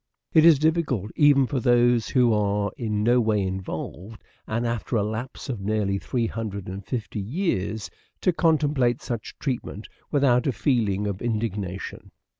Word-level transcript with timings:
It 0.33 0.45
is 0.45 0.57
difficult, 0.57 1.11
even 1.15 1.45
for 1.45 1.59
those 1.59 2.07
who 2.09 2.33
are 2.33 2.71
in 2.75 3.03
no 3.03 3.19
way 3.21 3.43
involved, 3.43 4.23
and 4.47 4.65
after 4.65 4.95
a 4.95 5.03
lapse 5.03 5.47
of 5.47 5.61
nearly 5.61 5.99
three 5.99 6.25
hundred 6.25 6.67
and 6.67 6.83
fifty 6.83 7.19
years, 7.19 7.91
to 8.21 8.33
contemplate 8.33 9.03
such 9.03 9.37
treatment 9.37 9.87
without 10.09 10.47
a 10.47 10.51
feeling 10.53 11.05
of 11.05 11.21
indignation. 11.21 12.09